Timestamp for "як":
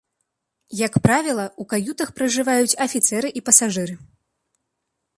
0.87-0.93